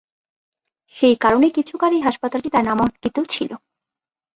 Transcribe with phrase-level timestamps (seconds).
[0.95, 3.51] সেই কারণে কিছুকাল এই হাসপাতালটি তার নামাঙ্কিত ছিল।